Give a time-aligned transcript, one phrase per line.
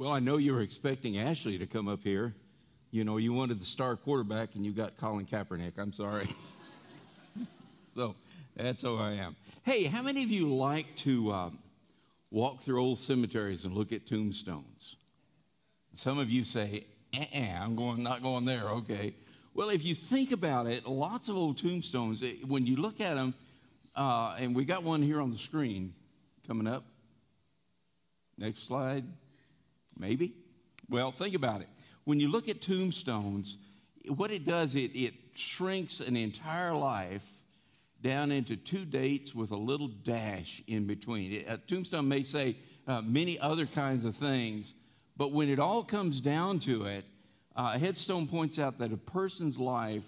[0.00, 2.32] Well, I know you were expecting Ashley to come up here.
[2.92, 5.72] You know, you wanted the star quarterback and you got Colin Kaepernick.
[5.76, 6.28] I'm sorry.
[7.96, 8.14] so
[8.54, 9.34] that's who I am.
[9.64, 11.58] Hey, how many of you like to um,
[12.30, 14.94] walk through old cemeteries and look at tombstones?
[15.94, 18.68] Some of you say, uh-uh, I'm going, not going there.
[18.68, 19.16] Okay.
[19.52, 23.16] Well, if you think about it, lots of old tombstones, it, when you look at
[23.16, 23.34] them,
[23.96, 25.92] uh, and we got one here on the screen
[26.46, 26.84] coming up.
[28.38, 29.04] Next slide.
[29.98, 30.34] Maybe.
[30.88, 31.68] Well, think about it.
[32.04, 33.58] When you look at tombstones,
[34.06, 37.22] what it does, it, it shrinks an entire life
[38.02, 41.44] down into two dates with a little dash in between.
[41.48, 44.74] A tombstone may say uh, many other kinds of things,
[45.16, 47.04] but when it all comes down to it,
[47.56, 50.04] uh, a headstone points out that a person's life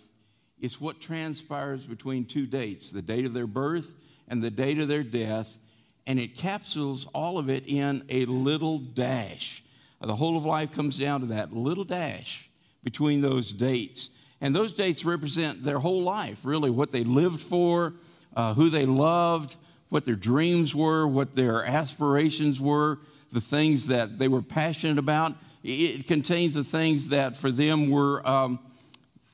[0.60, 3.96] is what transpires between two dates the date of their birth
[4.28, 5.58] and the date of their death,
[6.06, 9.64] and it capsules all of it in a little dash.
[10.00, 12.48] The whole of life comes down to that little dash
[12.82, 14.08] between those dates.
[14.40, 17.94] And those dates represent their whole life, really, what they lived for,
[18.34, 19.56] uh, who they loved,
[19.90, 23.00] what their dreams were, what their aspirations were,
[23.32, 25.34] the things that they were passionate about.
[25.62, 28.60] It contains the things that for them were um,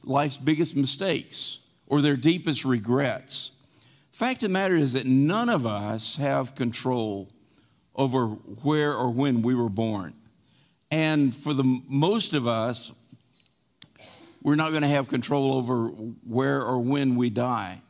[0.02, 3.52] life's biggest mistakes or their deepest regrets.
[4.10, 7.28] Fact of the matter is that none of us have control
[7.94, 10.14] over where or when we were born.
[10.90, 12.92] And for the most of us,
[14.42, 17.82] we're not going to have control over where or when we die.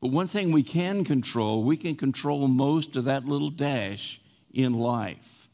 [0.00, 4.20] But one thing we can control, we can control most of that little dash
[4.52, 5.48] in life.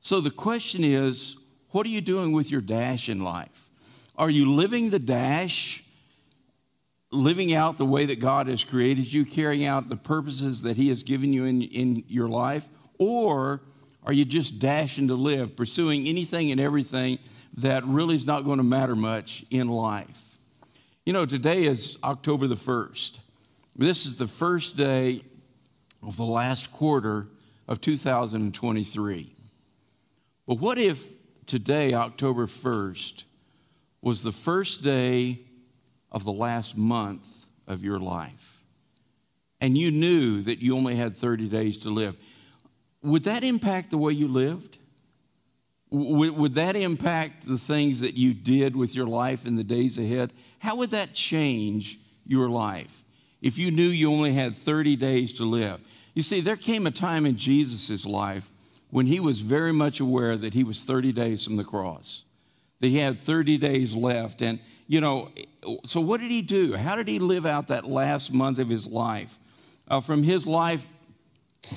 [0.00, 1.36] So the question is,
[1.70, 3.70] what are you doing with your dash in life?
[4.16, 5.82] Are you living the dash,
[7.10, 10.90] living out the way that God has created you, carrying out the purposes that He
[10.90, 12.68] has given you in, in your life?
[12.98, 13.62] Or
[14.06, 17.18] are you just dashing to live, pursuing anything and everything
[17.56, 20.38] that really is not going to matter much in life?
[21.04, 23.18] You know, today is October the 1st.
[23.74, 25.22] This is the first day
[26.04, 27.26] of the last quarter
[27.66, 29.34] of 2023.
[30.46, 31.04] But what if
[31.46, 33.24] today, October 1st,
[34.02, 35.40] was the first day
[36.12, 38.62] of the last month of your life?
[39.60, 42.16] And you knew that you only had 30 days to live
[43.06, 44.78] would that impact the way you lived?
[45.90, 49.96] Would, would that impact the things that you did with your life in the days
[49.96, 50.32] ahead?
[50.58, 53.04] How would that change your life
[53.40, 55.80] if you knew you only had 30 days to live?
[56.14, 58.50] You see, there came a time in Jesus' life
[58.90, 62.22] when he was very much aware that he was 30 days from the cross,
[62.80, 64.42] that he had 30 days left.
[64.42, 65.30] And, you know,
[65.84, 66.74] so what did he do?
[66.74, 69.38] How did he live out that last month of his life?
[69.88, 70.88] Uh, from his life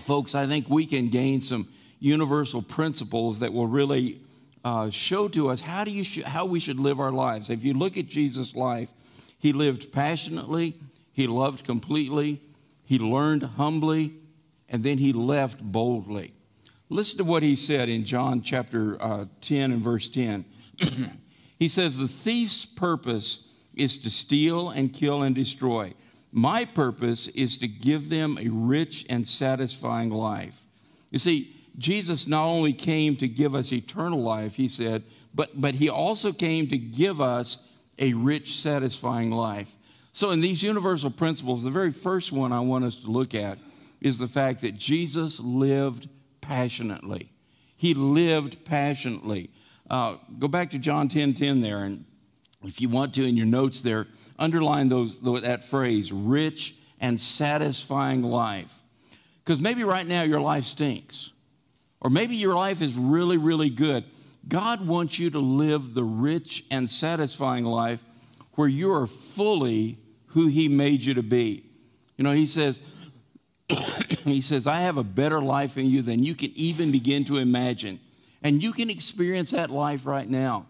[0.06, 1.68] folks, I think we can gain some
[2.00, 4.22] universal principles that will really
[4.64, 7.50] uh, show to us how, do you sh- how we should live our lives.
[7.50, 8.90] If you look at Jesus' life,
[9.38, 10.76] he lived passionately,
[11.14, 12.42] he loved completely,
[12.84, 14.14] he learned humbly,
[14.68, 16.34] and then he left boldly.
[16.90, 20.46] Listen to what he said in John chapter uh, 10 and verse 10.
[21.60, 23.40] he says, The thief's purpose
[23.76, 25.94] is to steal and kill and destroy.
[26.32, 30.64] My purpose is to give them a rich and satisfying life.
[31.10, 35.04] You see, Jesus not only came to give us eternal life, he said,
[35.34, 37.58] but, but he also came to give us
[37.98, 39.76] a rich, satisfying life.
[40.12, 43.58] So, in these universal principles, the very first one I want us to look at
[44.02, 46.10] is the fact that Jesus lived
[46.42, 47.32] passionately.
[47.76, 49.52] He lived passionately.
[49.90, 52.06] Uh, go back to John 10 10 there, and
[52.64, 54.08] if you want to, in your notes there,
[54.40, 58.74] underline those, that phrase, rich and satisfying life.
[59.44, 61.32] Because maybe right now your life stinks,
[62.02, 64.06] or maybe your life is really, really good.
[64.48, 68.00] God wants you to live the rich and satisfying life
[68.54, 71.66] where you are fully who He made you to be.
[72.18, 72.80] You know, He says,
[74.24, 77.38] He says, I have a better life in you than you can even begin to
[77.38, 78.00] imagine.
[78.42, 80.66] And you can experience that life right now.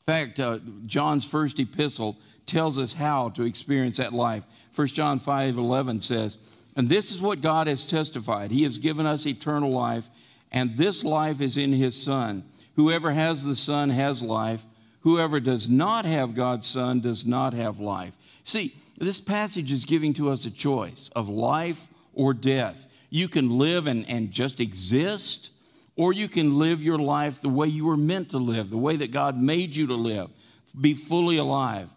[0.00, 4.44] In fact, uh, John's first epistle tells us how to experience that life.
[4.74, 6.36] 1 John 5 11 says,
[6.76, 8.50] And this is what God has testified.
[8.50, 10.08] He has given us eternal life,
[10.52, 12.44] and this life is in His Son.
[12.76, 14.64] Whoever has the Son has life.
[15.00, 18.14] Whoever does not have God's Son does not have life.
[18.44, 22.86] See, this passage is giving to us a choice of life or death.
[23.08, 25.50] You can live and, and just exist,
[25.96, 28.96] or you can live your life the way you were meant to live, the way
[28.96, 30.30] that God made you to live,
[30.78, 31.90] be fully alive.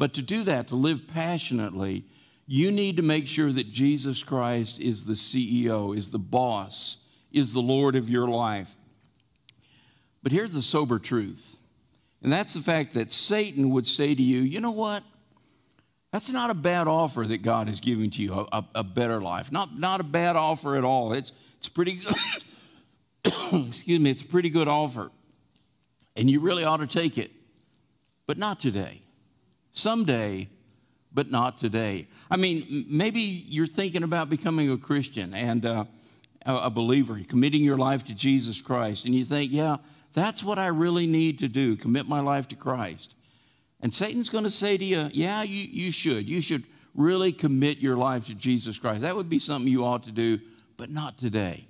[0.00, 2.06] But to do that, to live passionately,
[2.46, 6.96] you need to make sure that Jesus Christ is the CEO, is the boss,
[7.30, 8.70] is the Lord of your life.
[10.22, 11.58] But here's the sober truth,
[12.22, 15.02] and that's the fact that Satan would say to you, you know what?
[16.12, 19.20] That's not a bad offer that God is giving to you, a, a, a better
[19.20, 19.52] life.
[19.52, 21.12] Not, not a bad offer at all.
[21.12, 22.14] It's, it's pretty good.
[23.68, 25.10] Excuse me, it's a pretty good offer.
[26.16, 27.30] And you really ought to take it.
[28.26, 29.02] But not today.
[29.80, 30.48] Someday,
[31.12, 32.06] but not today.
[32.30, 35.84] I mean, maybe you're thinking about becoming a Christian and uh,
[36.44, 39.78] a believer, committing your life to Jesus Christ, and you think, yeah,
[40.12, 43.14] that's what I really need to do commit my life to Christ.
[43.80, 46.28] And Satan's going to say to you, yeah, you, you should.
[46.28, 49.02] You should really commit your life to Jesus Christ.
[49.02, 50.38] That would be something you ought to do,
[50.76, 51.66] but not today.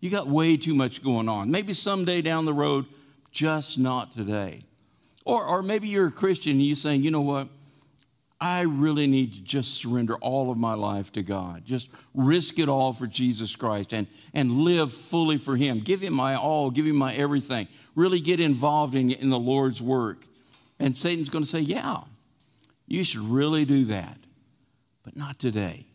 [0.00, 1.50] You got way too much going on.
[1.50, 2.86] Maybe someday down the road,
[3.32, 4.64] just not today.
[5.24, 7.48] Or, or maybe you're a Christian and you're saying, you know what?
[8.40, 11.64] I really need to just surrender all of my life to God.
[11.64, 15.80] Just risk it all for Jesus Christ and, and live fully for Him.
[15.80, 17.68] Give Him my all, give Him my everything.
[17.94, 20.26] Really get involved in, in the Lord's work.
[20.78, 22.00] And Satan's going to say, Yeah,
[22.86, 24.18] you should really do that,
[25.04, 25.86] but not today.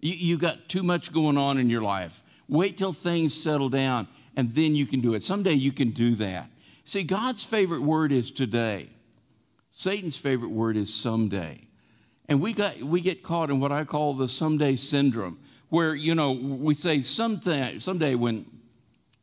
[0.00, 2.22] You, you got too much going on in your life.
[2.48, 4.06] Wait till things settle down,
[4.36, 5.22] and then you can do it.
[5.22, 6.50] Someday you can do that.
[6.86, 8.88] See, God's favorite word is today.
[9.72, 11.66] Satan's favorite word is someday.
[12.28, 16.14] And we, got, we get caught in what I call the someday syndrome, where, you
[16.14, 18.46] know, we say someday, someday when,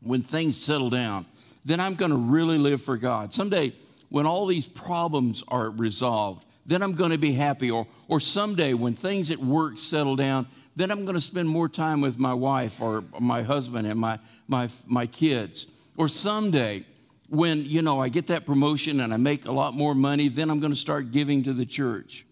[0.02, 1.26] when things settle down,
[1.64, 3.34] then I'm going to really live for God.
[3.34, 3.74] Someday
[4.10, 7.72] when all these problems are resolved, then I'm going to be happy.
[7.72, 11.70] Or, or someday when things at work settle down, then I'm going to spend more
[11.70, 14.20] time with my wife or my husband and my,
[14.50, 15.66] my, my kids.
[15.96, 16.86] Or someday
[17.34, 20.50] when, you know, I get that promotion and I make a lot more money, then
[20.52, 22.26] I'm going to start giving to the church.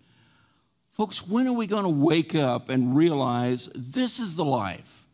[0.91, 5.05] Folks, when are we going to wake up and realize this is the life?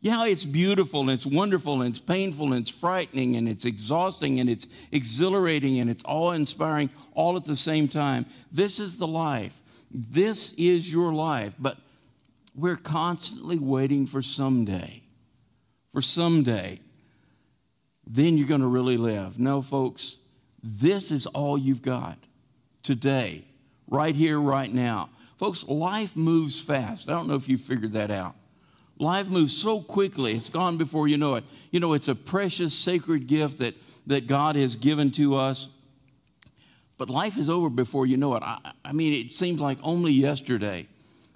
[0.00, 4.38] Yeah, it's beautiful and it's wonderful and it's painful and it's frightening and it's exhausting
[4.38, 8.26] and it's exhilarating and it's awe inspiring all at the same time.
[8.52, 9.60] This is the life.
[9.90, 11.54] This is your life.
[11.58, 11.78] But
[12.54, 15.02] we're constantly waiting for someday.
[15.92, 16.80] For someday.
[18.06, 19.38] Then you're going to really live.
[19.38, 20.16] No, folks,
[20.62, 22.18] this is all you've got
[22.82, 23.44] today,
[23.88, 25.10] right here, right now.
[25.38, 27.08] Folks, life moves fast.
[27.08, 28.34] I don't know if you figured that out.
[28.98, 31.44] Life moves so quickly, it's gone before you know it.
[31.70, 33.74] You know, it's a precious, sacred gift that,
[34.06, 35.68] that God has given to us.
[36.96, 38.42] But life is over before you know it.
[38.44, 40.86] I, I mean, it seems like only yesterday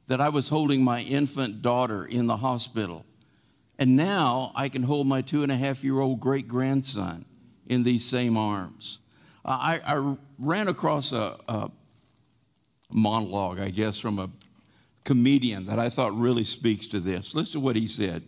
[0.06, 3.04] that I was holding my infant daughter in the hospital.
[3.78, 7.24] And now I can hold my two and a half year old great grandson
[7.66, 8.98] in these same arms.
[9.44, 11.70] I, I ran across a, a
[12.90, 14.30] monologue, I guess, from a
[15.04, 17.34] comedian that I thought really speaks to this.
[17.34, 18.24] Listen to what he said.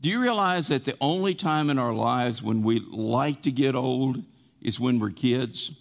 [0.00, 3.74] Do you realize that the only time in our lives when we like to get
[3.74, 4.22] old
[4.60, 5.72] is when we're kids?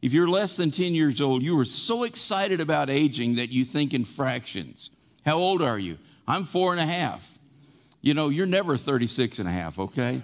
[0.00, 3.64] If you're less than 10 years old, you are so excited about aging that you
[3.64, 4.90] think in fractions.
[5.24, 5.98] How old are you?
[6.26, 7.31] I'm four and a half.
[8.02, 10.22] You know, you're never 36 and a half, okay?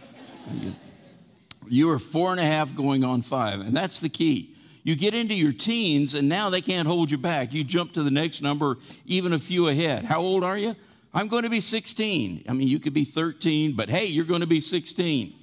[1.69, 4.55] you are four and a half going on five, and that's the key.
[4.83, 7.53] You get into your teens, and now they can't hold you back.
[7.53, 10.05] You jump to the next number, even a few ahead.
[10.05, 10.75] How old are you?
[11.13, 12.45] I'm going to be 16.
[12.49, 15.35] I mean, you could be 13, but hey, you're going to be 16.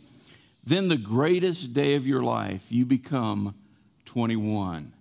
[0.63, 3.55] Then the greatest day of your life, you become
[4.05, 4.91] 21.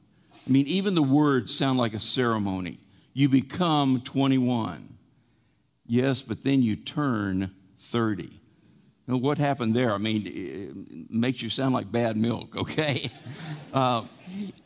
[0.47, 2.79] I mean, even the words sound like a ceremony.
[3.13, 4.94] You become 21.
[5.87, 8.41] Yes, but then you turn 30.
[9.07, 9.93] Now, what happened there?
[9.93, 13.11] I mean, it makes you sound like bad milk, okay?
[13.73, 14.05] Uh,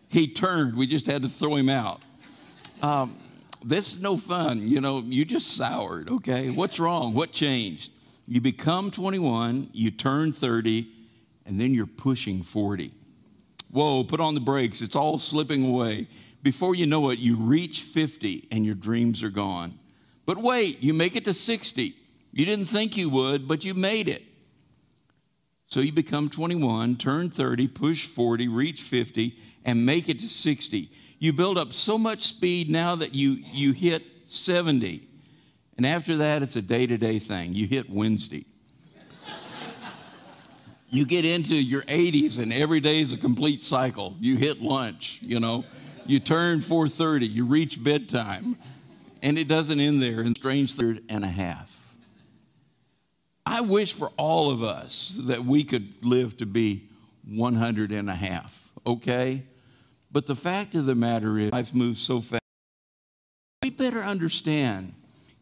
[0.09, 0.77] he turned.
[0.77, 2.01] We just had to throw him out.
[2.83, 3.19] Um,
[3.65, 4.67] this is no fun.
[4.67, 6.51] You know, you just soured, okay?
[6.51, 7.15] What's wrong?
[7.15, 7.91] What changed?
[8.27, 10.89] You become 21, you turn 30,
[11.47, 12.93] and then you're pushing 40.
[13.71, 14.81] Whoa, put on the brakes.
[14.81, 16.09] It's all slipping away.
[16.43, 19.79] Before you know it, you reach 50 and your dreams are gone.
[20.29, 21.95] But wait, you make it to 60.
[22.33, 24.23] You didn't think you would, but you made it.
[25.69, 30.91] So you become 21, turn 30, push 40, reach 50, and make it to 60.
[31.19, 35.09] You build up so much speed now that you, you hit 70.
[35.79, 37.55] And after that, it's a day to day thing.
[37.55, 38.45] You hit Wednesday.
[40.91, 44.15] you get into your 80s, and every day is a complete cycle.
[44.21, 45.65] You hit lunch, you know.
[46.05, 48.59] You turn 4:30, you reach bedtime,
[49.23, 50.21] and it doesn't end there.
[50.21, 51.75] In strange third and a half.
[53.45, 56.89] I wish for all of us that we could live to be
[57.27, 59.43] 100 and a half, okay?
[60.13, 62.43] But the fact of the matter is, life moves so fast.
[63.63, 64.95] We better understand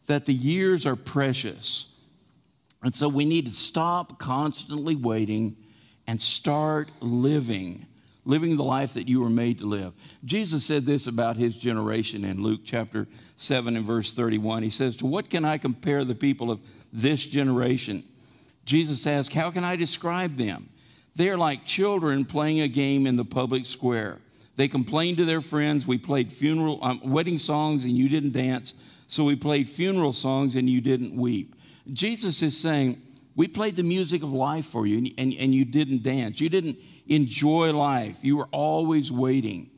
[0.05, 1.85] that the years are precious.
[2.81, 5.57] And so we need to stop constantly waiting
[6.07, 7.85] and start living,
[8.27, 9.93] living the life that you were made to live.
[10.25, 13.07] Jesus said this about his generation in Luke chapter
[13.37, 14.63] 7 and verse 31.
[14.63, 16.59] He says, To what can I compare the people of
[16.91, 18.03] this generation?
[18.65, 20.69] Jesus asked, How can I describe them?
[21.15, 24.19] They are like children playing a game in the public square.
[24.57, 28.73] They complained to their friends, We played funeral, um, wedding songs and you didn't dance.
[29.07, 31.55] So we played funeral songs and you didn't weep.
[31.93, 33.01] Jesus is saying,
[33.37, 36.41] we played the music of life for you, and, and, and you didn't dance.
[36.41, 38.17] You didn't enjoy life.
[38.23, 39.69] You were always waiting.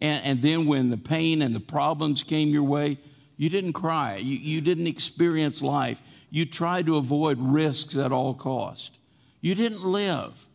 [0.00, 2.98] And, and then when the pain and the problems came your way,
[3.38, 4.16] you didn't cry.
[4.16, 6.02] You, you didn't experience life.
[6.28, 8.98] You tried to avoid risks at all cost.
[9.40, 10.46] You didn't live.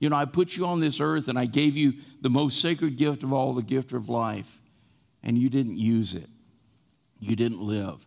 [0.00, 2.96] You know, I put you on this earth and I gave you the most sacred
[2.96, 4.60] gift of all, the gift of life,
[5.22, 6.28] and you didn't use it.
[7.20, 8.04] You didn't live.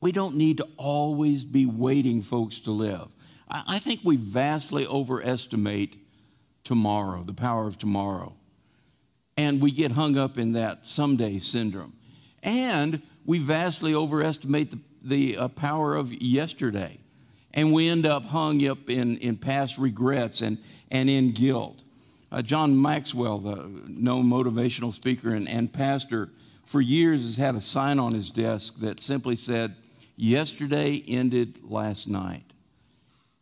[0.00, 3.08] We don't need to always be waiting, folks, to live.
[3.48, 5.96] I, I think we vastly overestimate
[6.64, 8.34] tomorrow, the power of tomorrow.
[9.36, 11.94] And we get hung up in that someday syndrome.
[12.42, 16.98] And we vastly overestimate the, the uh, power of yesterday.
[17.52, 20.58] And we end up hung up in, in past regrets and,
[20.90, 21.80] and in guilt.
[22.30, 26.30] Uh, John Maxwell, the known motivational speaker and, and pastor,
[26.64, 29.74] for years has had a sign on his desk that simply said,
[30.20, 32.44] Yesterday ended last night.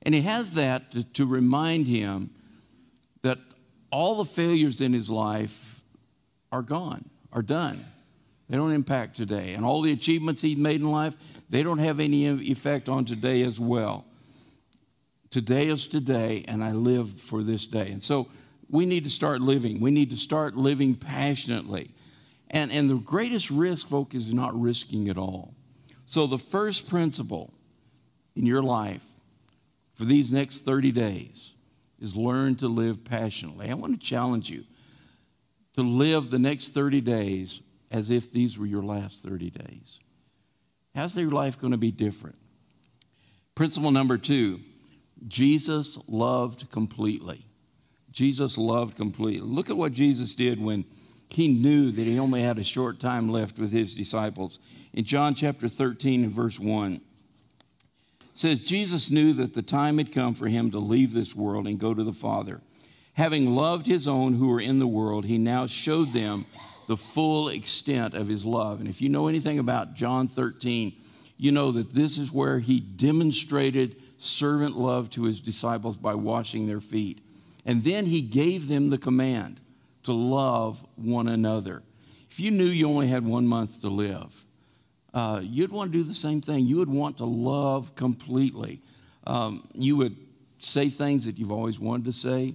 [0.02, 2.30] And he has that to, to remind him
[3.22, 3.38] that
[3.90, 5.80] all the failures in his life
[6.52, 7.84] are gone, are done.
[8.48, 9.54] They don't impact today.
[9.54, 11.16] And all the achievements he made in life,
[11.50, 14.04] they don't have any effect on today as well.
[15.30, 17.90] Today is today, and I live for this day.
[17.90, 18.28] And so
[18.70, 19.80] we need to start living.
[19.80, 21.90] We need to start living passionately.
[22.50, 25.54] And, and the greatest risk, folks, is not risking at all.
[26.10, 27.52] So, the first principle
[28.34, 29.04] in your life
[29.92, 31.50] for these next 30 days
[32.00, 33.68] is learn to live passionately.
[33.68, 34.64] I want to challenge you
[35.74, 37.60] to live the next 30 days
[37.90, 39.98] as if these were your last 30 days.
[40.94, 42.38] How's your life going to be different?
[43.54, 44.60] Principle number two
[45.26, 47.44] Jesus loved completely.
[48.12, 49.46] Jesus loved completely.
[49.46, 50.86] Look at what Jesus did when
[51.28, 54.58] he knew that he only had a short time left with his disciples.
[54.92, 57.00] In John chapter 13 and verse 1, it
[58.34, 61.78] says, Jesus knew that the time had come for him to leave this world and
[61.78, 62.60] go to the Father.
[63.14, 66.46] Having loved his own who were in the world, he now showed them
[66.86, 68.80] the full extent of his love.
[68.80, 70.94] And if you know anything about John 13,
[71.36, 76.66] you know that this is where he demonstrated servant love to his disciples by washing
[76.66, 77.20] their feet.
[77.66, 79.60] And then he gave them the command
[80.04, 81.82] to love one another.
[82.30, 84.32] If you knew you only had one month to live,
[85.14, 86.66] uh, you'd want to do the same thing.
[86.66, 88.80] You would want to love completely.
[89.26, 90.16] Um, you would
[90.58, 92.54] say things that you've always wanted to say.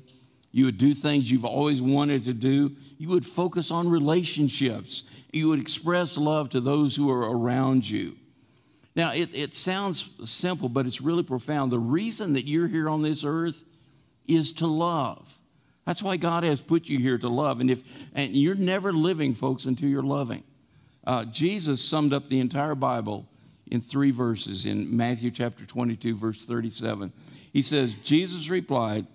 [0.52, 2.76] You would do things you've always wanted to do.
[2.98, 5.04] You would focus on relationships.
[5.32, 8.16] You would express love to those who are around you.
[8.96, 11.72] Now, it, it sounds simple, but it's really profound.
[11.72, 13.64] The reason that you're here on this earth
[14.28, 15.40] is to love.
[15.86, 17.60] That's why God has put you here to love.
[17.60, 17.82] And if
[18.13, 20.44] and you're never living, folks, until you're loving.
[21.06, 23.28] Uh, Jesus summed up the entire Bible
[23.70, 27.12] in three verses in Matthew chapter 22, verse 37.
[27.52, 29.06] He says, Jesus replied,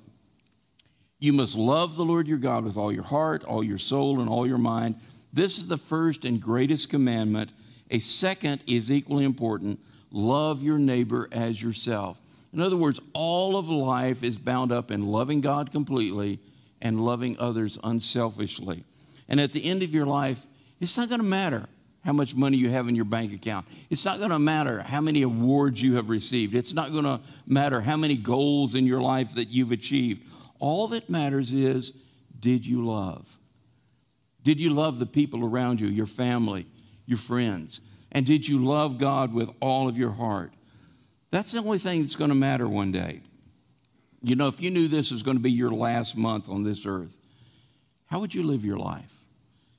[1.18, 4.28] You must love the Lord your God with all your heart, all your soul, and
[4.28, 4.96] all your mind.
[5.32, 7.52] This is the first and greatest commandment.
[7.90, 12.18] A second is equally important love your neighbor as yourself.
[12.52, 16.40] In other words, all of life is bound up in loving God completely
[16.80, 18.84] and loving others unselfishly.
[19.28, 20.46] And at the end of your life,
[20.80, 21.66] it's not going to matter
[22.04, 23.66] how much money you have in your bank account.
[23.90, 26.54] It's not going to matter how many awards you have received.
[26.54, 30.22] It's not going to matter how many goals in your life that you've achieved.
[30.58, 31.92] All that matters is
[32.40, 33.26] did you love?
[34.42, 36.66] Did you love the people around you, your family,
[37.04, 37.80] your friends?
[38.12, 40.52] And did you love God with all of your heart?
[41.30, 43.20] That's the only thing that's going to matter one day.
[44.22, 46.84] You know, if you knew this was going to be your last month on this
[46.86, 47.14] earth,
[48.06, 49.12] how would you live your life?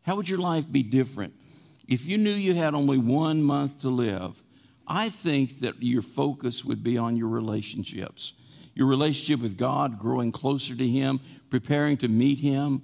[0.03, 1.33] How would your life be different?
[1.87, 4.41] If you knew you had only one month to live,
[4.87, 8.33] I think that your focus would be on your relationships.
[8.75, 11.19] Your relationship with God, growing closer to Him,
[11.49, 12.83] preparing to meet Him,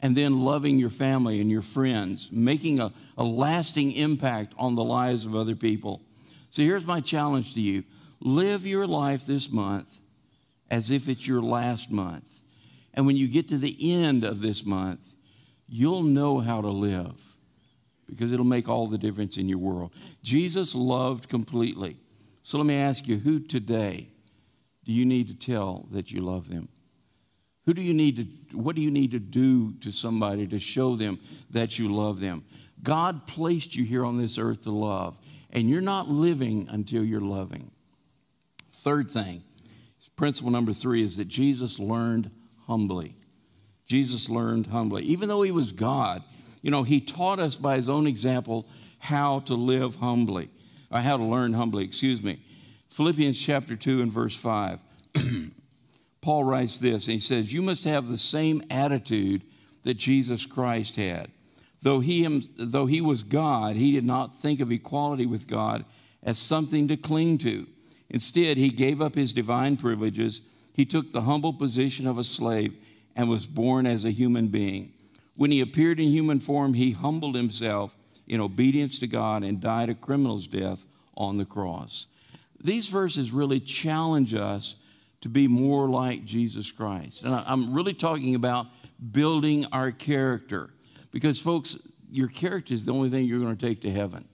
[0.00, 4.84] and then loving your family and your friends, making a, a lasting impact on the
[4.84, 6.00] lives of other people.
[6.50, 7.84] So here's my challenge to you
[8.20, 9.98] live your life this month
[10.70, 12.24] as if it's your last month.
[12.94, 15.00] And when you get to the end of this month,
[15.68, 17.14] you'll know how to live
[18.08, 19.92] because it'll make all the difference in your world.
[20.22, 21.98] Jesus loved completely.
[22.42, 24.08] So let me ask you who today
[24.84, 26.68] do you need to tell that you love them?
[27.66, 30.96] Who do you need to, what do you need to do to somebody to show
[30.96, 31.20] them
[31.50, 32.46] that you love them?
[32.82, 35.18] God placed you here on this earth to love,
[35.50, 37.70] and you're not living until you're loving.
[38.82, 39.42] Third thing,
[40.18, 42.30] principle number three is that Jesus learned
[42.66, 43.14] humbly.
[43.86, 45.04] Jesus learned humbly.
[45.04, 46.24] Even though he was God,
[46.60, 48.66] you know, he taught us by his own example
[48.98, 50.50] how to live humbly,
[50.90, 52.42] or how to learn humbly, excuse me.
[52.90, 54.80] Philippians chapter 2 and verse 5.
[56.20, 59.44] Paul writes this, and he says, You must have the same attitude
[59.84, 61.30] that Jesus Christ had.
[61.80, 65.84] Though he, though he was God, he did not think of equality with God
[66.24, 67.68] as something to cling to.
[68.10, 70.40] Instead, he gave up his divine privileges.
[70.72, 72.74] He took the humble position of a slave
[73.14, 74.92] and was born as a human being.
[75.36, 77.94] When he appeared in human form, he humbled himself
[78.26, 80.84] in obedience to God and died a criminal's death
[81.16, 82.06] on the cross.
[82.62, 84.76] These verses really challenge us
[85.20, 87.22] to be more like Jesus Christ.
[87.22, 88.66] And I'm really talking about
[89.12, 90.70] building our character.
[91.10, 91.76] Because, folks,
[92.10, 94.26] your character is the only thing you're going to take to heaven.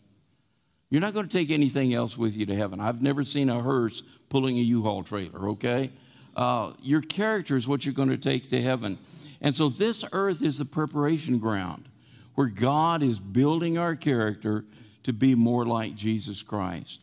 [0.91, 2.81] You're not going to take anything else with you to heaven.
[2.81, 5.91] I've never seen a hearse pulling a U-Haul trailer, okay?
[6.37, 8.99] Uh, your character is what you're going to take to heaven.
[9.41, 11.89] And so this earth is the preparation ground
[12.35, 14.65] where God is building our character
[15.05, 17.01] to be more like Jesus Christ.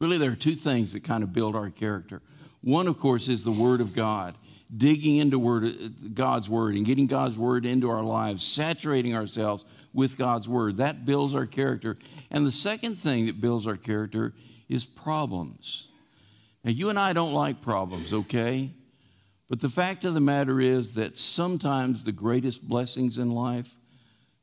[0.00, 2.20] Really, there are two things that kind of build our character.
[2.60, 4.34] One, of course, is the Word of God,
[4.76, 10.16] digging into word, God's Word and getting God's Word into our lives, saturating ourselves with
[10.16, 10.78] God's Word.
[10.78, 11.96] That builds our character.
[12.30, 14.32] And the second thing that builds our character
[14.68, 15.88] is problems.
[16.64, 18.70] Now, you and I don't like problems, okay?
[19.48, 23.76] But the fact of the matter is that sometimes the greatest blessings in life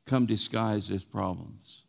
[0.06, 1.79] come disguised as problems.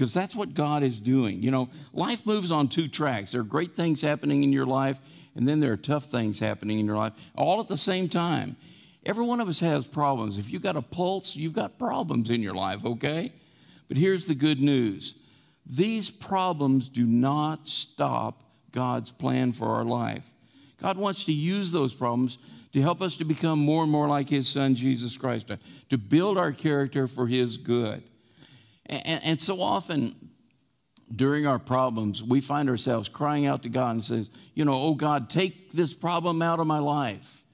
[0.00, 1.42] Because that's what God is doing.
[1.42, 3.32] You know, life moves on two tracks.
[3.32, 4.98] There are great things happening in your life,
[5.34, 8.56] and then there are tough things happening in your life, all at the same time.
[9.04, 10.38] Every one of us has problems.
[10.38, 13.34] If you've got a pulse, you've got problems in your life, okay?
[13.88, 15.16] But here's the good news
[15.66, 20.24] these problems do not stop God's plan for our life.
[20.80, 22.38] God wants to use those problems
[22.72, 25.52] to help us to become more and more like His Son, Jesus Christ,
[25.90, 28.02] to, build our character for His good.
[28.90, 30.30] And, and so often,
[31.14, 34.94] during our problems, we find ourselves crying out to God and says, you know, oh
[34.94, 37.44] God, take this problem out of my life.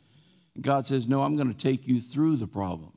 [0.55, 2.92] And God says, no, I'm going to take you through the problem.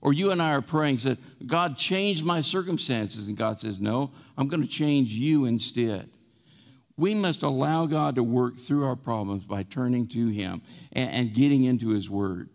[0.00, 3.26] Or you and I are praying, said, God, change my circumstances.
[3.26, 6.10] And God says, no, I'm going to change you instead.
[6.96, 11.34] We must allow God to work through our problems by turning to Him and, and
[11.34, 12.50] getting into His Word.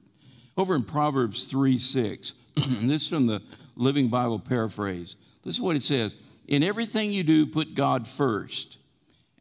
[0.57, 3.41] Over in Proverbs 3 6, this is from the
[3.75, 5.15] Living Bible paraphrase.
[5.43, 6.15] This is what it says
[6.47, 8.77] In everything you do, put God first,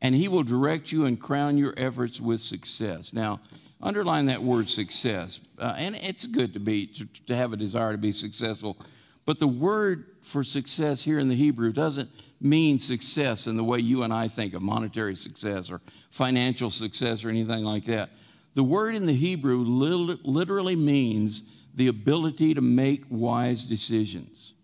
[0.01, 3.13] and He will direct you and crown your efforts with success.
[3.13, 3.41] Now,
[3.83, 5.41] underline that word success.
[5.59, 8.77] Uh, and it's good to be to, to have a desire to be successful.
[9.25, 13.79] But the word for success here in the Hebrew doesn't mean success in the way
[13.79, 18.11] you and I think of monetary success or financial success or anything like that.
[18.55, 21.43] The word in the Hebrew literally means
[21.75, 24.55] the ability to make wise decisions.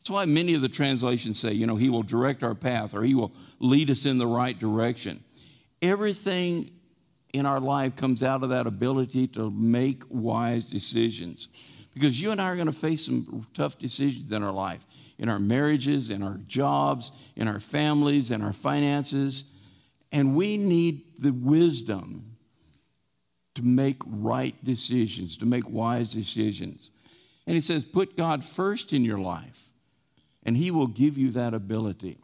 [0.00, 3.02] That's why many of the translations say, you know, He will direct our path or
[3.02, 5.22] He will lead us in the right direction.
[5.82, 6.70] Everything
[7.32, 11.48] in our life comes out of that ability to make wise decisions.
[11.94, 14.86] Because you and I are going to face some tough decisions in our life,
[15.18, 19.44] in our marriages, in our jobs, in our families, in our finances.
[20.12, 22.37] And we need the wisdom
[23.58, 26.90] to make right decisions, to make wise decisions.
[27.44, 29.58] And he says, put God first in your life,
[30.44, 32.18] and he will give you that ability.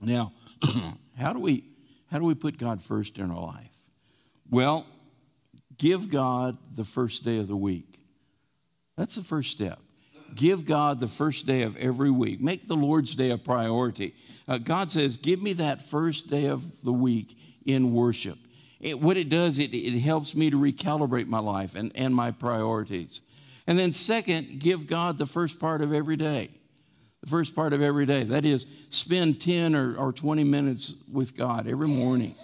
[0.00, 0.32] Now,
[1.16, 1.64] how do we
[2.10, 3.70] how do we put God first in our life?
[4.50, 4.86] Well,
[5.76, 7.98] give God the first day of the week.
[8.96, 9.80] That's the first step.
[10.34, 12.40] Give God the first day of every week.
[12.40, 14.14] Make the Lord's Day a priority.
[14.48, 18.38] Uh, God says, Give me that first day of the week in worship.
[18.80, 22.30] It, what it does, it, it helps me to recalibrate my life and, and my
[22.30, 23.20] priorities.
[23.66, 26.50] And then, second, give God the first part of every day.
[27.22, 28.22] The first part of every day.
[28.24, 32.34] That is, spend 10 or, or 20 minutes with God every morning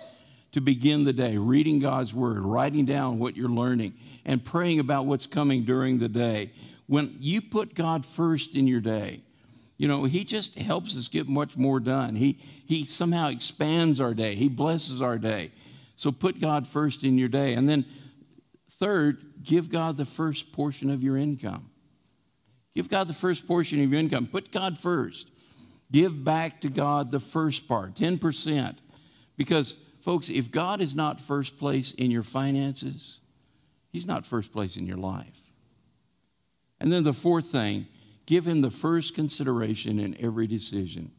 [0.52, 5.06] to begin the day, reading God's Word, writing down what you're learning, and praying about
[5.06, 6.52] what's coming during the day.
[6.86, 9.22] When you put God first in your day,
[9.78, 12.16] you know, He just helps us get much more done.
[12.16, 15.52] He, he somehow expands our day, He blesses our day.
[16.02, 17.54] So put God first in your day.
[17.54, 17.86] And then,
[18.80, 21.70] third, give God the first portion of your income.
[22.74, 24.26] Give God the first portion of your income.
[24.26, 25.28] Put God first.
[25.92, 28.78] Give back to God the first part, 10%.
[29.36, 33.20] Because folks, if God is not first place in your finances,
[33.92, 35.38] He's not first place in your life.
[36.80, 37.86] And then the fourth thing,
[38.26, 41.12] give Him the first consideration in every decision.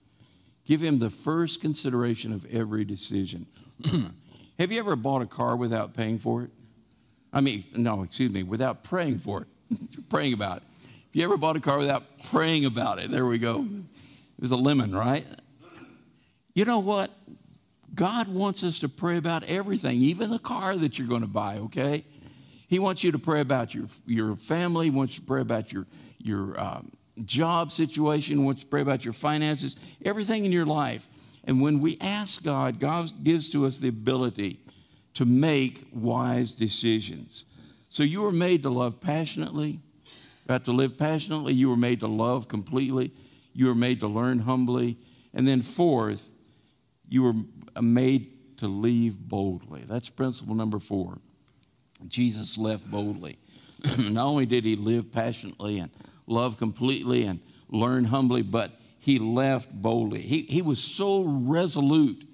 [0.65, 3.47] Give Him the first consideration of every decision.
[4.59, 6.49] Have you ever bought a car without paying for it?
[7.31, 9.77] I mean, no, excuse me, without praying for it,
[10.09, 10.63] praying about it.
[10.63, 13.09] Have you ever bought a car without praying about it?
[13.09, 13.61] There we go.
[13.61, 15.25] It was a lemon, right?
[16.53, 17.11] You know what?
[17.95, 21.57] God wants us to pray about everything, even the car that you're going to buy,
[21.57, 22.05] okay?
[22.67, 25.85] He wants you to pray about your, your family, wants you to pray about your,
[26.17, 26.91] your um,
[27.25, 31.07] job situation, wants you to pray about your finances, everything in your life.
[31.43, 34.59] And when we ask God, God gives to us the ability
[35.15, 37.45] to make wise decisions.
[37.89, 39.79] So you were made to love passionately,
[40.47, 41.53] got to live passionately.
[41.53, 43.11] You were made to love completely.
[43.53, 44.97] You were made to learn humbly.
[45.33, 46.27] And then, fourth,
[47.07, 47.33] you were
[47.81, 49.83] made to leave boldly.
[49.87, 51.19] That's principle number four.
[52.07, 53.37] Jesus left boldly.
[53.97, 55.91] Not only did he live passionately and
[56.27, 60.21] love completely and learn humbly, but he left boldly.
[60.21, 62.25] He, he was so resolute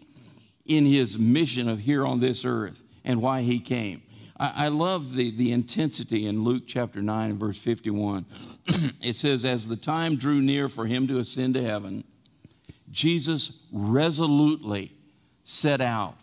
[0.67, 4.03] in his mission of here on this earth and why he came.
[4.39, 8.23] I, I love the, the intensity in Luke chapter 9 and verse 51.
[9.01, 12.03] it says, As the time drew near for him to ascend to heaven,
[12.91, 14.93] Jesus resolutely
[15.45, 16.17] set out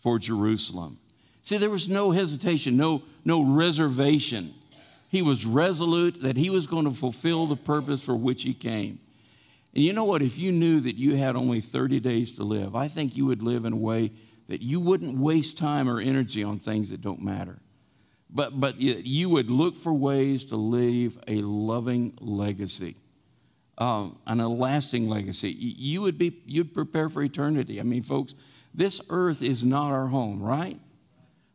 [0.00, 0.98] for Jerusalem.
[1.42, 4.52] See, there was no hesitation, no, no reservation.
[5.08, 8.98] He was resolute that he was going to fulfill the purpose for which he came.
[9.76, 10.22] And you know what?
[10.22, 13.42] If you knew that you had only 30 days to live, I think you would
[13.42, 14.10] live in a way
[14.48, 17.58] that you wouldn't waste time or energy on things that don't matter.
[18.30, 22.96] But, but you would look for ways to leave a loving legacy,
[23.76, 25.50] um, an a lasting legacy.
[25.50, 27.78] You would be, you'd prepare for eternity.
[27.78, 28.34] I mean, folks,
[28.72, 30.80] this earth is not our home, right?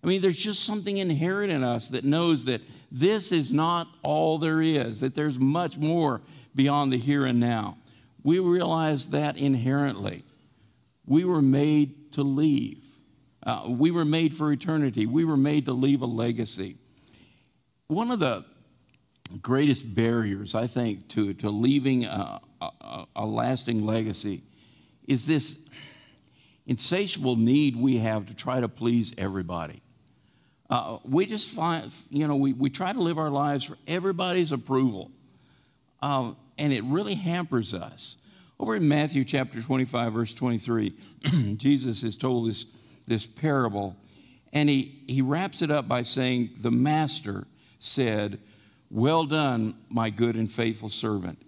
[0.04, 4.38] I mean, there's just something inherent in us that knows that this is not all
[4.38, 6.22] there is, that there's much more
[6.54, 7.78] beyond the here and now.
[8.24, 10.24] We realize that inherently.
[11.06, 12.84] We were made to leave.
[13.44, 15.06] Uh, we were made for eternity.
[15.06, 16.78] We were made to leave a legacy.
[17.88, 18.46] One of the
[19.42, 24.44] greatest barriers, I think, to, to leaving a, a, a lasting legacy
[25.08, 25.58] is this
[26.68, 29.82] insatiable need we have to try to please everybody.
[30.70, 34.52] Uh, we just find, you know, we, we try to live our lives for everybody's
[34.52, 35.12] approval.
[36.02, 38.18] Um, and it really hampers us.
[38.60, 40.94] Over in Matthew chapter 25, verse 23,
[41.58, 42.68] Jesus has told this,
[43.08, 43.96] this parable,
[44.54, 47.48] and he, he wraps it up by saying, The master
[47.80, 48.40] said,
[48.92, 51.42] Well done, my good and faithful servant.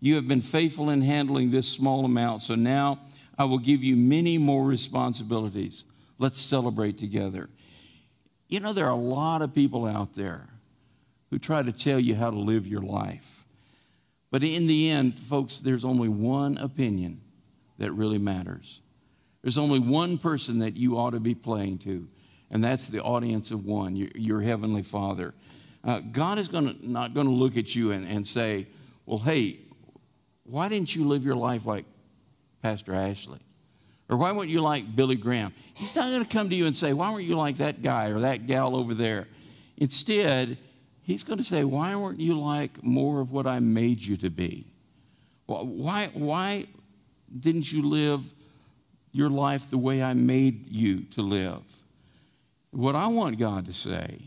[0.00, 2.98] You have been faithful in handling this small amount, so now
[3.38, 5.84] I will give you many more responsibilities.
[6.18, 7.50] Let's celebrate together.
[8.48, 10.48] You know, there are a lot of people out there
[11.30, 13.45] who try to tell you how to live your life.
[14.36, 17.22] But in the end, folks, there's only one opinion
[17.78, 18.82] that really matters.
[19.40, 22.06] There's only one person that you ought to be playing to,
[22.50, 25.32] and that's the audience of one, your, your Heavenly Father.
[25.82, 28.66] Uh, God is gonna, not going to look at you and, and say,
[29.06, 29.60] Well, hey,
[30.44, 31.86] why didn't you live your life like
[32.62, 33.40] Pastor Ashley?
[34.10, 35.54] Or why weren't you like Billy Graham?
[35.72, 38.08] He's not going to come to you and say, Why weren't you like that guy
[38.08, 39.28] or that gal over there?
[39.78, 40.58] Instead,
[41.06, 44.28] He's going to say, Why weren't you like more of what I made you to
[44.28, 44.66] be?
[45.46, 46.66] Why, why
[47.38, 48.22] didn't you live
[49.12, 51.62] your life the way I made you to live?
[52.72, 54.20] What I want God to say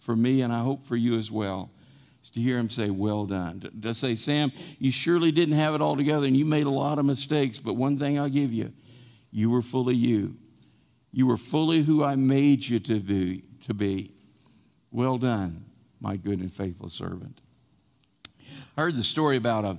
[0.00, 1.68] for me, and I hope for you as well,
[2.24, 3.70] is to hear Him say, Well done.
[3.82, 6.98] To say, Sam, you surely didn't have it all together and you made a lot
[6.98, 8.72] of mistakes, but one thing I'll give you
[9.30, 10.36] you were fully you.
[11.12, 13.44] You were fully who I made you to be.
[13.66, 14.12] To be.
[14.90, 15.66] Well done
[16.02, 17.40] my good and faithful servant.
[18.76, 19.78] I heard the story about a,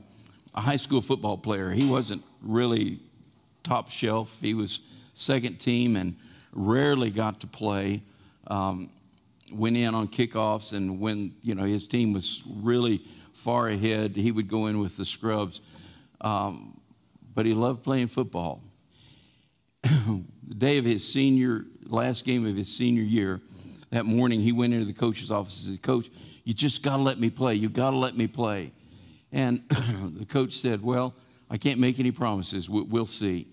[0.55, 1.71] a high school football player.
[1.71, 2.99] He wasn't really
[3.63, 4.79] top shelf, he was
[5.13, 6.15] second team and
[6.53, 8.01] rarely got to play.
[8.47, 8.89] Um,
[9.51, 14.31] went in on kickoffs, and when you know his team was really far ahead, he
[14.31, 15.61] would go in with the scrubs.
[16.21, 16.79] Um,
[17.35, 18.63] but he loved playing football.
[19.83, 23.41] the day of his senior, last game of his senior year,
[23.93, 26.09] that morning he went into the coach's office and said, Coach,
[26.43, 27.53] you just got to let me play.
[27.53, 28.71] You've got to let me play.
[29.31, 31.13] And the coach said, Well,
[31.47, 32.67] I can't make any promises.
[32.67, 33.47] We'll see.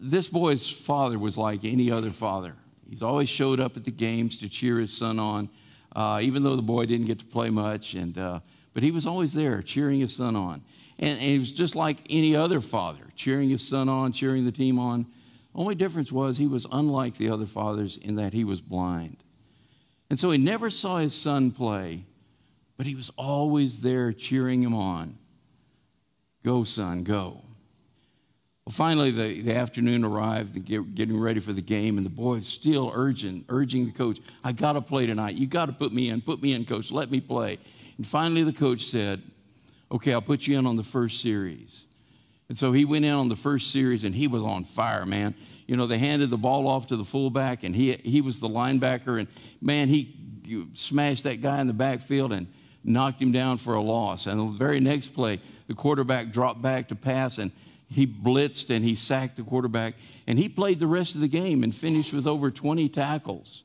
[0.00, 2.56] This boy's father was like any other father.
[2.90, 5.48] He's always showed up at the games to cheer his son on,
[5.94, 7.94] uh, even though the boy didn't get to play much.
[7.94, 8.40] And, uh,
[8.74, 10.62] but he was always there cheering his son on.
[10.98, 14.52] And, and he was just like any other father, cheering his son on, cheering the
[14.52, 15.06] team on.
[15.54, 19.18] Only difference was he was unlike the other fathers in that he was blind.
[20.10, 22.04] And so he never saw his son play,
[22.76, 25.18] but he was always there cheering him on.
[26.44, 27.42] Go, son, go.
[28.64, 32.36] Well, finally, the, the afternoon arrived, get, getting ready for the game, and the boy
[32.36, 35.34] is still urging, urging the coach, I got to play tonight.
[35.34, 36.22] You got to put me in.
[36.22, 36.90] Put me in, coach.
[36.90, 37.58] Let me play.
[37.98, 39.22] And finally, the coach said,
[39.92, 41.84] Okay, I'll put you in on the first series.
[42.48, 45.34] And so he went in on the first series and he was on fire, man.
[45.66, 48.48] You know, they handed the ball off to the fullback and he, he was the
[48.48, 49.18] linebacker.
[49.18, 49.28] And
[49.60, 52.46] man, he smashed that guy in the backfield and
[52.82, 54.26] knocked him down for a loss.
[54.26, 57.50] And the very next play, the quarterback dropped back to pass and
[57.88, 59.94] he blitzed and he sacked the quarterback.
[60.26, 63.62] And he played the rest of the game and finished with over 20 tackles.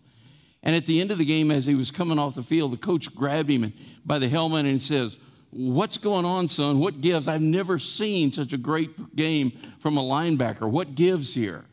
[0.64, 2.78] And at the end of the game, as he was coming off the field, the
[2.78, 3.74] coach grabbed him
[4.06, 5.18] by the helmet and says,
[5.52, 6.80] What's going on, son?
[6.80, 7.28] What gives?
[7.28, 10.70] I've never seen such a great game from a linebacker.
[10.70, 11.66] What gives here?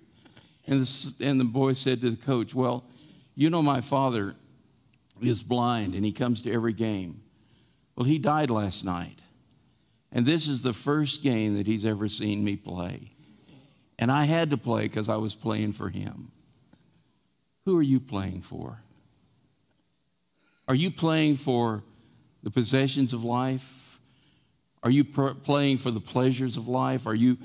[0.66, 2.84] And the, and the boy said to the coach, Well,
[3.34, 4.34] you know, my father
[5.20, 7.22] is blind and he comes to every game.
[7.94, 9.20] Well, he died last night.
[10.10, 13.12] And this is the first game that he's ever seen me play.
[13.98, 16.30] And I had to play because I was playing for him.
[17.64, 18.80] Who are you playing for?
[20.68, 21.82] Are you playing for
[22.46, 23.98] the possessions of life?
[24.84, 27.04] Are you pr- playing for the pleasures of life?
[27.04, 27.38] Are you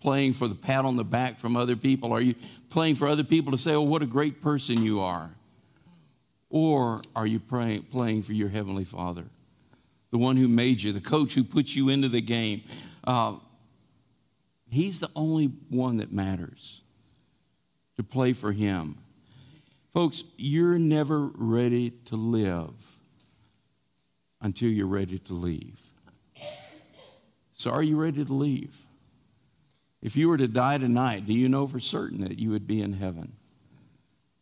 [0.00, 2.12] playing for the pat on the back from other people?
[2.12, 2.36] Are you
[2.70, 5.28] playing for other people to say, oh, what a great person you are?
[6.50, 9.24] Or are you playing, playing for your Heavenly Father,
[10.12, 12.62] the one who made you, the coach who put you into the game?
[13.02, 13.38] Uh,
[14.70, 16.82] he's the only one that matters
[17.96, 18.98] to play for Him.
[19.92, 22.70] Folks, you're never ready to live
[24.42, 25.78] until you're ready to leave.
[27.54, 28.74] So, are you ready to leave?
[30.02, 32.82] If you were to die tonight, do you know for certain that you would be
[32.82, 33.32] in heaven?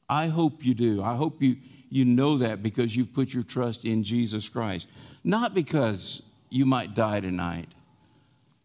[0.08, 1.02] I hope you do.
[1.02, 1.56] I hope you,
[1.90, 4.86] you know that because you've put your trust in Jesus Christ.
[5.22, 7.68] Not because you might die tonight,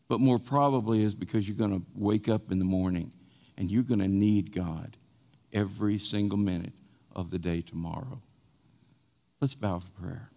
[0.07, 3.11] but more probably is because you're going to wake up in the morning
[3.57, 4.95] and you're going to need God
[5.51, 6.73] every single minute
[7.13, 8.21] of the day tomorrow.
[9.41, 10.29] Let's bow for prayer.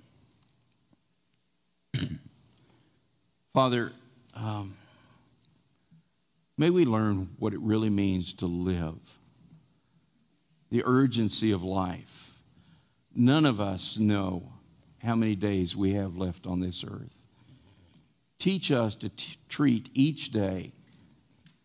[3.52, 3.92] Father,
[4.34, 4.76] um,
[6.56, 8.98] may we learn what it really means to live,
[10.70, 12.32] the urgency of life.
[13.14, 14.52] None of us know
[14.98, 17.14] how many days we have left on this earth.
[18.38, 20.72] Teach us to t- treat each day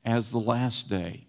[0.05, 1.25] as the last day,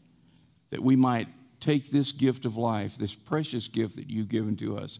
[0.70, 1.28] that we might
[1.60, 4.98] take this gift of life, this precious gift that you've given to us,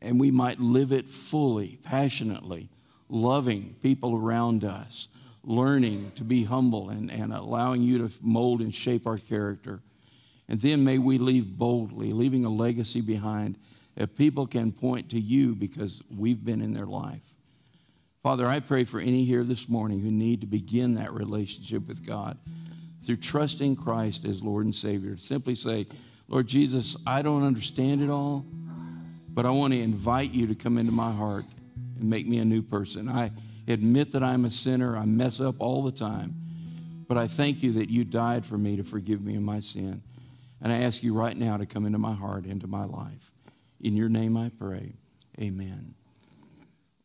[0.00, 2.70] and we might live it fully, passionately
[3.10, 5.08] loving people around us,
[5.42, 9.80] learning to be humble and, and allowing you to mold and shape our character.
[10.48, 13.56] And then may we leave boldly, leaving a legacy behind
[13.96, 17.22] that people can point to you because we've been in their life.
[18.22, 22.06] Father, I pray for any here this morning who need to begin that relationship with
[22.06, 22.38] God
[23.06, 25.16] through trusting Christ as Lord and Savior.
[25.16, 25.86] Simply say,
[26.28, 28.44] Lord Jesus, I don't understand it all,
[29.28, 31.44] but I want to invite you to come into my heart
[32.00, 33.08] and make me a new person.
[33.08, 33.30] I
[33.68, 34.96] admit that I'm a sinner.
[34.96, 36.34] I mess up all the time.
[37.08, 40.02] But I thank you that you died for me to forgive me of my sin.
[40.60, 43.32] And I ask you right now to come into my heart, into my life.
[43.80, 44.92] In your name I pray.
[45.40, 45.94] Amen.